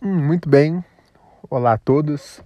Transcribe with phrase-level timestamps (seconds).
[0.00, 0.84] Muito bem.
[1.50, 2.40] Olá a todos.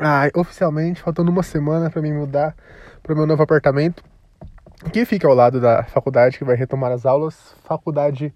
[0.00, 2.56] Ah, oficialmente, faltando uma semana para me mudar
[3.02, 4.02] para o meu novo apartamento,
[4.90, 7.54] que fica ao lado da faculdade que vai retomar as aulas.
[7.64, 8.32] Faculdade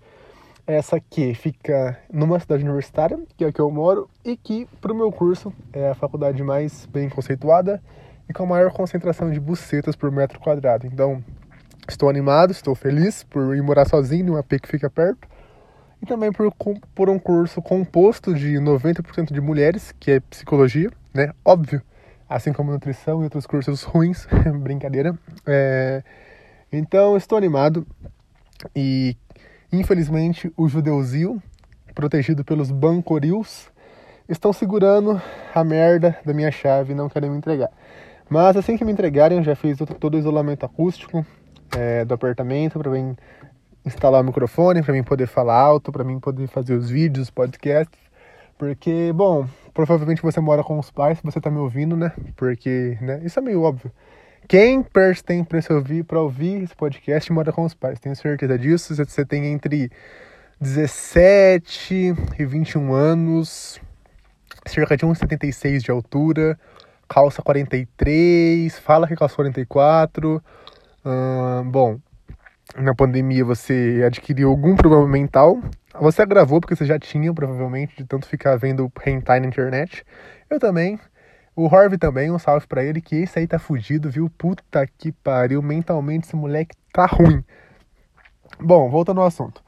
[0.66, 4.92] essa que fica numa cidade universitária, que é a que eu moro, e que, para
[4.92, 7.82] o meu curso, é a faculdade mais bem conceituada
[8.28, 10.86] e com maior concentração de bucetas por metro quadrado.
[10.86, 11.24] Então,
[11.88, 15.26] estou animado, estou feliz por ir morar sozinho numa AP que fica perto
[16.02, 16.52] e também por,
[16.94, 21.32] por um curso composto de 90% de mulheres, que é psicologia, né?
[21.44, 21.82] Óbvio,
[22.28, 24.26] assim como nutrição e outros cursos ruins,
[24.60, 25.18] brincadeira.
[25.46, 26.02] É...
[26.72, 27.86] Então, estou animado
[28.74, 29.16] e,
[29.72, 31.42] infelizmente, o judeuzio,
[31.94, 33.70] protegido pelos bancorils,
[34.28, 35.20] estão segurando
[35.54, 37.70] a merda da minha chave e não querem me entregar.
[38.28, 41.24] Mas assim que me entregarem, eu já fiz todo o isolamento acústico
[41.76, 43.16] é, do apartamento para mim
[43.88, 47.30] instalar o microfone para mim poder falar alto, para mim poder fazer os vídeos, os
[47.30, 47.98] podcasts.
[48.56, 52.12] Porque, bom, provavelmente você mora com os pais, você tá me ouvindo, né?
[52.36, 53.20] Porque, né?
[53.24, 53.90] Isso é meio óbvio.
[54.48, 54.82] Quem
[55.24, 58.94] tem para ouvir, para ouvir esse podcast mora com os pais, tenho certeza disso.
[58.94, 59.90] Você tem entre
[60.60, 63.80] 17 e 21 anos,
[64.66, 66.58] cerca de 1,76 de altura,
[67.08, 70.42] calça 43, fala que calça 44.
[71.04, 72.00] Hum, bom,
[72.76, 75.58] na pandemia você adquiriu algum problema mental.
[76.00, 80.04] Você agravou porque você já tinha, provavelmente, de tanto ficar vendo hentai na internet.
[80.50, 80.98] Eu também.
[81.56, 84.30] O Harvey também, um salve para ele, que esse aí tá fudido, viu?
[84.38, 87.42] Puta que pariu, mentalmente esse moleque tá ruim.
[88.60, 89.60] Bom, voltando ao assunto.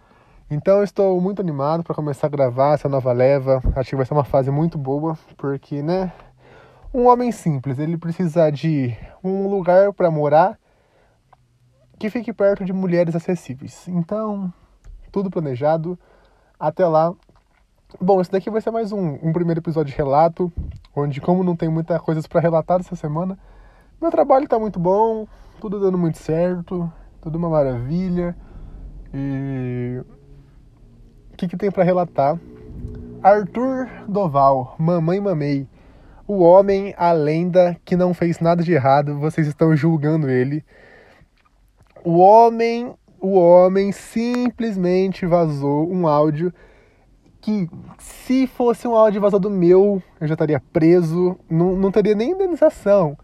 [0.48, 3.61] Então eu estou muito animado para começar a gravar essa nova leva.
[3.75, 6.12] Acho que vai ser uma fase muito boa, porque, né?
[6.95, 10.59] Um homem simples, ele precisa de um lugar para morar
[12.01, 13.87] que fique perto de mulheres acessíveis.
[13.87, 14.51] Então,
[15.12, 15.98] tudo planejado.
[16.59, 17.12] Até lá.
[18.01, 20.51] Bom, esse daqui vai ser mais um, um primeiro episódio de relato,
[20.97, 23.39] onde, como não tem muita coisa para relatar essa semana,
[24.01, 25.27] meu trabalho tá muito bom,
[25.60, 26.91] tudo dando muito certo,
[27.21, 28.34] tudo uma maravilha.
[29.12, 30.03] E.
[31.33, 32.39] O que, que tem para relatar?
[33.22, 35.69] Arthur Doval, Mamãe Mamei.
[36.27, 40.65] O homem, a lenda que não fez nada de errado, vocês estão julgando ele.
[42.05, 46.53] O homem, o homem simplesmente vazou um áudio
[47.41, 47.69] que
[47.99, 53.16] se fosse um áudio vazado meu, eu já estaria preso, não, não teria nem indenização.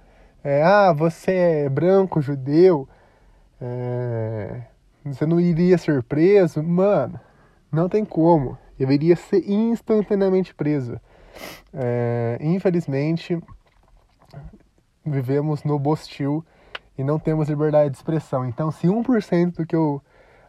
[0.42, 2.88] É, ah, você é branco, judeu,
[3.60, 4.62] é,
[5.04, 6.62] você não iria ser preso?
[6.62, 7.18] Mano,
[7.70, 8.56] não tem como.
[8.78, 11.00] Eu iria ser instantaneamente preso.
[11.72, 13.38] É, infelizmente,
[15.04, 16.44] vivemos no Bostil
[16.98, 18.44] e não temos liberdade de expressão.
[18.44, 20.02] Então, se 1% do que eu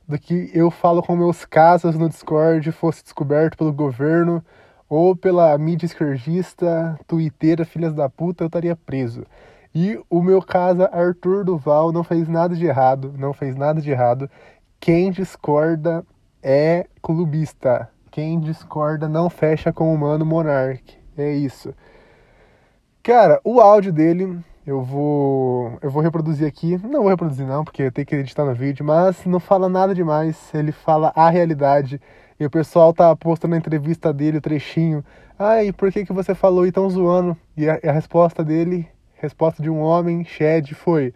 [0.08, 4.42] do que eu falo com meus casos no Discord fosse descoberto pelo governo
[4.88, 9.26] ou pela mídia esquerdista, twitteira, filhas da puta, eu estaria preso.
[9.76, 13.92] E o meu caso, Arthur Duval, não fez nada de errado, não fez nada de
[13.92, 14.30] errado.
[14.80, 16.06] Quem discorda
[16.42, 17.90] é clubista.
[18.10, 20.98] Quem discorda não fecha com o mano Monark.
[21.18, 21.74] É isso.
[23.04, 26.78] Cara, o áudio dele eu vou, eu vou reproduzir aqui.
[26.84, 29.96] Não vou reproduzir não, porque eu tenho que editar no vídeo, mas não fala nada
[29.96, 30.54] demais.
[30.54, 32.02] Ele fala a realidade.
[32.38, 35.06] E o pessoal tá postando na entrevista dele o trechinho.
[35.40, 37.38] Ai, por que, que você falou e tão zoando?
[37.56, 38.86] E a, a resposta dele,
[39.16, 41.14] resposta de um homem, Shed, foi: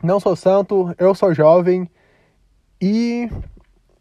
[0.00, 1.90] Não sou santo, eu sou jovem
[2.80, 3.28] e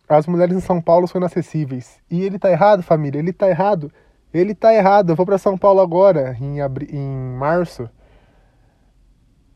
[0.07, 1.99] as mulheres em São Paulo são inacessíveis.
[2.11, 3.91] E ele tá errado, família, ele tá errado.
[4.35, 5.11] Ele tá errado.
[5.11, 6.89] Eu vou para São Paulo agora, em, abri...
[6.91, 7.89] em março.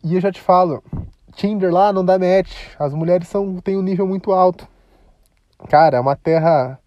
[0.01, 0.81] E eu já te falo,
[1.33, 2.53] Tinder lá não dá match.
[2.79, 4.65] As mulheres são têm um nível muito alto.
[5.67, 6.79] Cara, é uma terra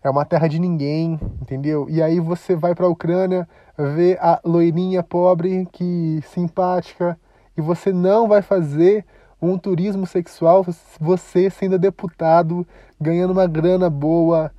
[0.00, 1.86] é uma terra de ninguém, entendeu?
[1.88, 7.18] E aí você vai para a Ucrânia, vê a loirinha pobre que simpática
[7.56, 9.04] e você não vai fazer
[9.40, 10.64] um turismo sexual,
[11.00, 12.66] você sendo deputado,
[13.00, 14.52] ganhando uma grana boa,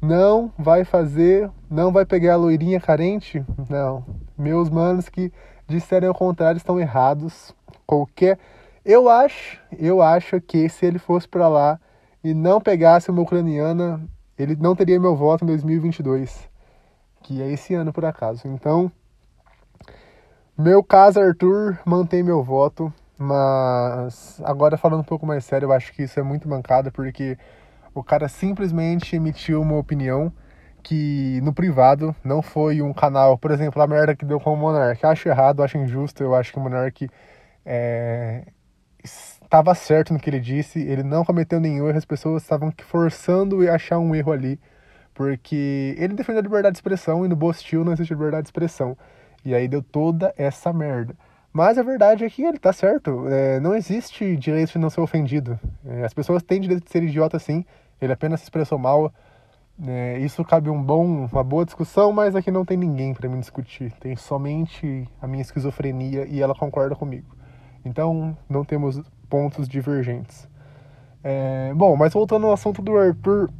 [0.00, 3.44] não vai fazer, não vai pegar a loirinha carente?
[3.68, 4.04] Não.
[4.36, 5.32] Meus manos que
[5.66, 7.54] disserem o contrário estão errados.
[7.86, 8.38] Qualquer.
[8.84, 11.80] Eu acho, eu acho que se ele fosse para lá
[12.22, 14.00] e não pegasse uma ucraniana,
[14.38, 16.48] ele não teria meu voto em 2022,
[17.22, 18.46] que é esse ano por acaso.
[18.46, 18.90] Então,
[20.56, 25.92] meu caso Arthur mantém meu voto, mas agora falando um pouco mais sério, eu acho
[25.92, 27.36] que isso é muito mancada porque
[27.98, 30.32] o cara simplesmente emitiu uma opinião
[30.82, 34.56] que no privado não foi um canal, por exemplo, a merda que deu com o
[34.56, 35.04] Monark.
[35.04, 37.08] Acho errado, acho injusto, eu acho que o Monark
[37.66, 38.44] é,
[39.04, 43.62] estava certo no que ele disse, ele não cometeu nenhum erro, as pessoas estavam forçando
[43.62, 44.60] e achar um erro ali,
[45.14, 48.96] Porque ele defendeu a liberdade de expressão e no Bostil não existe liberdade de expressão.
[49.44, 51.14] E aí deu toda essa merda.
[51.52, 53.26] Mas a verdade é que ele tá certo.
[53.28, 55.58] É, não existe direito de não ser ofendido.
[55.84, 57.64] É, as pessoas têm direito de ser idiota sim.
[58.00, 59.12] Ele apenas se expressou mal.
[59.86, 63.38] É, isso cabe um bom, uma boa discussão, mas aqui não tem ninguém para me
[63.38, 63.92] discutir.
[64.00, 67.36] Tem somente a minha esquizofrenia e ela concorda comigo.
[67.84, 70.48] Então não temos pontos divergentes.
[71.22, 73.50] É, bom, mas voltando ao assunto do Arthur,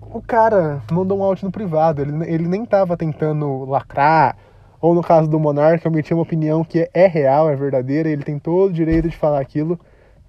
[0.00, 2.02] o cara mandou um áudio no privado.
[2.02, 4.36] Ele, ele nem tava tentando lacrar.
[4.80, 8.22] Ou no caso do Monarca, eu meti uma opinião que é real, é verdadeira, ele
[8.22, 9.78] tem todo o direito de falar aquilo.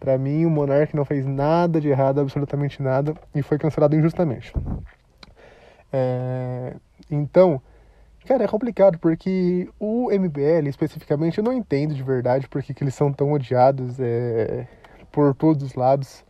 [0.01, 4.51] Para mim, o Monarca não fez nada de errado, absolutamente nada, e foi cancelado injustamente.
[5.93, 6.73] É...
[7.11, 7.61] Então,
[8.25, 12.95] cara, é complicado, porque o MBL, especificamente, eu não entendo de verdade porque que eles
[12.95, 14.67] são tão odiados é...
[15.11, 16.25] por todos os lados.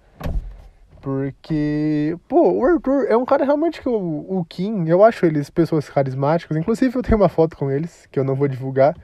[0.99, 5.49] Porque, pô, o Arthur é um cara realmente que o, o Kim, eu acho eles
[5.49, 6.57] pessoas carismáticas.
[6.57, 8.97] Inclusive, eu tenho uma foto com eles, que eu não vou divulgar,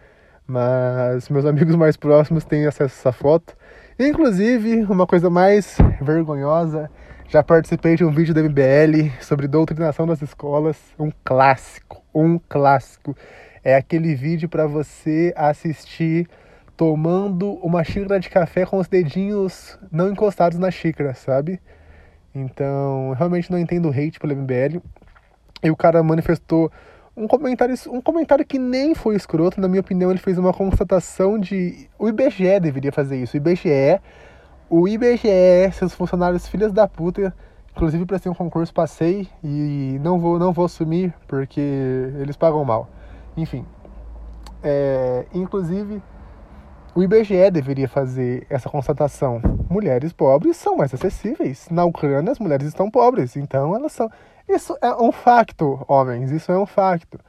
[0.45, 3.55] mas meus amigos mais próximos têm acesso a essa foto.
[3.99, 6.87] Inclusive, uma coisa mais vergonhosa,
[7.27, 13.17] já participei de um vídeo da MBL sobre doutrinação das escolas, um clássico, um clássico.
[13.63, 16.29] É aquele vídeo para você assistir
[16.77, 21.59] tomando uma xícara de café com os dedinhos não encostados na xícara, sabe?
[22.35, 24.79] Então, realmente não entendo o hate pelo MBL.
[25.63, 26.71] E o cara manifestou
[27.17, 31.39] um comentário, um comentário que nem foi escroto, na minha opinião, ele fez uma constatação
[31.39, 31.89] de.
[31.97, 33.35] O IBGE deveria fazer isso.
[33.35, 33.99] O IBGE,
[34.69, 37.33] o IBGE, seus funcionários filhas da puta,
[37.71, 41.59] inclusive para ser um concurso passei e não vou, não vou assumir porque
[42.19, 42.87] eles pagam mal.
[43.35, 43.65] Enfim.
[44.63, 46.01] É, inclusive
[46.97, 49.39] o IBGE deveria fazer essa constatação.
[49.69, 51.67] Mulheres pobres são mais acessíveis.
[51.69, 54.09] Na Ucrânia, as mulheres estão pobres, então elas são.
[54.49, 57.19] Isso é um facto, homens, isso é um facto.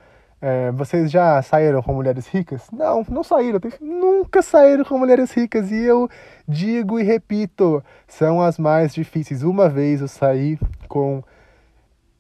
[0.41, 2.67] É, vocês já saíram com mulheres ricas?
[2.73, 3.61] Não, não saíram.
[3.79, 5.71] Nunca saíram com mulheres ricas.
[5.71, 6.09] E eu
[6.49, 9.43] digo e repito: são as mais difíceis.
[9.43, 11.23] Uma vez eu saí com.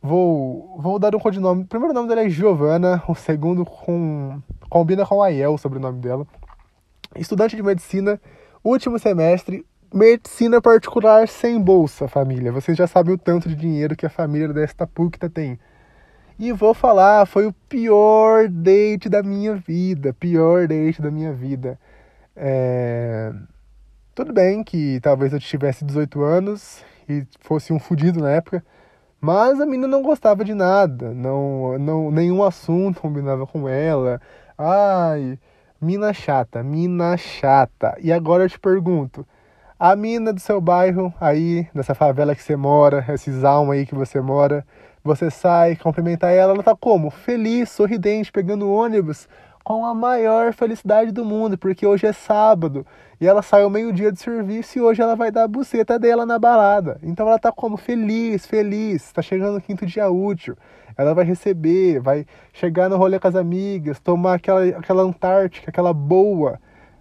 [0.03, 1.63] Vou, vou dar um codinome.
[1.63, 6.27] O primeiro nome dela é Giovana, o segundo com, combina com Aiel, o sobrenome dela
[7.19, 8.21] estudante de medicina,
[8.65, 12.53] último semestre, medicina particular sem bolsa, família.
[12.53, 15.59] Vocês já sabem o tanto de dinheiro que a família desta pucta tem.
[16.39, 21.79] E vou falar, foi o pior date da minha vida, pior date da minha vida.
[22.37, 23.33] É...
[24.15, 28.65] Tudo bem que talvez eu tivesse 18 anos e fosse um fudido na época,
[29.21, 34.21] mas a menina não gostava de nada, não, não nenhum assunto combinava com ela.
[34.57, 35.39] Ai,
[35.81, 37.97] Mina chata, mina chata.
[38.03, 39.25] E agora eu te pergunto:
[39.79, 43.95] a mina do seu bairro, aí, nessa favela que você mora, esses almas aí que
[43.95, 44.67] você mora,
[45.05, 47.11] você sai, cumprimenta ela, ela tá como?
[47.11, 49.29] Feliz, sorridente, pegando ônibus,
[49.63, 52.85] com a maior felicidade do mundo, porque hoje é sábado
[53.21, 56.41] e ela saiu meio-dia de serviço e hoje ela vai dar a buceta dela na
[56.41, 56.99] balada.
[57.05, 57.77] Então ela tá como?
[57.77, 60.57] Feliz, feliz, tá chegando o quinto dia útil
[60.99, 65.95] ela vai receber, vai chegar no rolê com as amigas, tomar aquela, aquela Antártica, aquela
[65.95, 66.61] boa,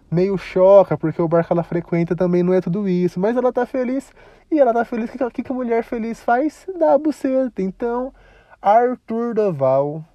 [0.10, 3.52] meio choca, porque o bar que ela frequenta também não é tudo isso, mas ela
[3.52, 4.14] tá feliz,
[4.52, 6.68] e ela tá feliz, o que, que a mulher feliz faz?
[6.78, 7.60] Dá a buceta.
[7.60, 8.14] Então,
[8.62, 10.06] Arthur Doval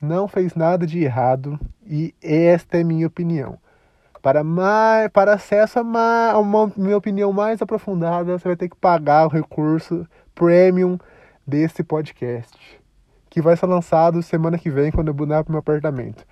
[0.00, 3.58] não fez nada de errado, e esta é minha opinião.
[4.22, 8.70] Para, mais, para acesso a, mais, a uma minha opinião mais aprofundada, você vai ter
[8.70, 10.98] que pagar o recurso premium
[11.46, 12.77] desse podcast
[13.38, 16.26] que vai ser lançado semana que vem quando eu mudar para meu apartamento.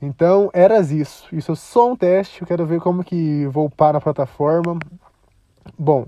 [0.00, 1.26] Então, eras isso.
[1.34, 4.78] Isso é só um teste, eu quero ver como que vou upar na plataforma.
[5.76, 6.06] Bom,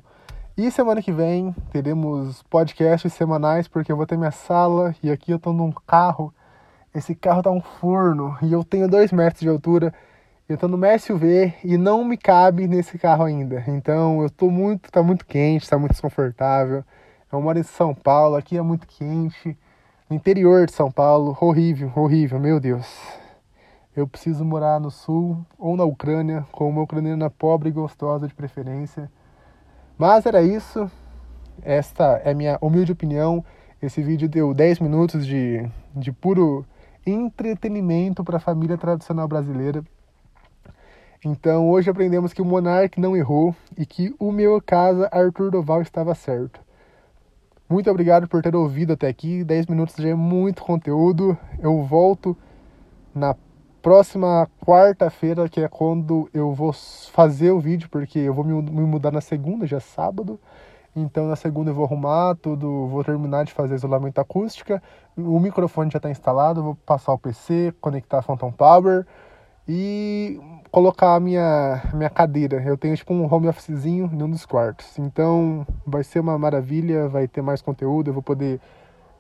[0.57, 5.33] e semana que vem teremos podcasts semanais, porque eu vou ter minha sala e aqui
[5.33, 6.33] eu tô num carro.
[6.95, 9.93] Esse carro tá um forno e eu tenho dois metros de altura.
[10.49, 13.65] Eu tô no SUV e não me cabe nesse carro ainda.
[13.67, 16.85] Então eu tô muito, tá muito quente, tá muito desconfortável.
[17.33, 19.57] Eu moro em São Paulo, aqui é muito quente
[20.11, 22.87] interior de São Paulo, horrível, horrível, meu Deus.
[23.95, 28.35] Eu preciso morar no sul ou na Ucrânia, com uma ucraniana pobre e gostosa de
[28.35, 29.11] preferência.
[29.99, 30.91] Mas era isso.
[31.63, 33.45] Esta é minha humilde opinião.
[33.83, 36.65] Esse vídeo deu 10 minutos de, de puro
[37.05, 39.85] entretenimento para a família tradicional brasileira.
[41.25, 45.83] Então hoje aprendemos que o monarca não errou e que o meu casa Arthur Doval
[45.83, 46.61] estava certo.
[47.71, 49.45] Muito obrigado por ter ouvido até aqui.
[49.45, 51.37] 10 minutos já é muito conteúdo.
[51.59, 52.35] Eu volto
[53.15, 53.37] na
[53.83, 56.73] próxima quarta-feira, que é quando eu vou
[57.13, 60.41] fazer o vídeo, porque eu vou me mudar na segunda, já é sábado.
[60.97, 64.83] Então na segunda eu vou arrumar tudo, vou terminar de fazer isolamento acústica.
[65.15, 69.07] O microfone já está instalado, vou passar o PC, conectar a Phantom Power
[69.69, 72.63] e colocar a minha, minha cadeira.
[72.65, 74.99] Eu tenho tipo um home officezinho em um dos quartos.
[74.99, 78.61] Então vai ser uma maravilha, vai ter mais conteúdo, eu vou poder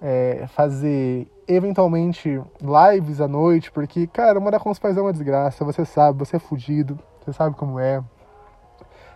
[0.00, 5.64] é, fazer eventualmente lives à noite, porque, cara, morar com os pais é uma desgraça,
[5.64, 8.02] você sabe, você é fudido, você sabe como é.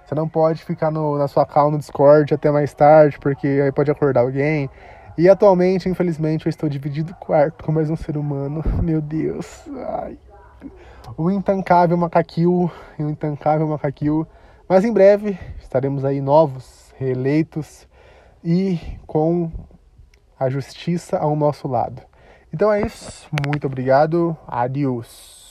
[0.04, 3.72] Você não pode ficar no, na sua call no Discord até mais tarde, porque aí
[3.72, 4.68] pode acordar alguém.
[5.16, 8.62] E atualmente, infelizmente, eu estou dividido quarto com mais um ser humano.
[8.82, 9.62] Meu Deus.
[10.00, 10.18] Ai.
[11.16, 12.70] O intancável macaquil.
[12.98, 14.26] O intancável macaquil.
[14.68, 17.86] Mas em breve estaremos aí novos, reeleitos
[18.42, 19.50] e com
[20.38, 22.02] a justiça ao nosso lado.
[22.52, 23.28] Então é isso.
[23.46, 24.36] Muito obrigado.
[24.46, 25.41] Adiós.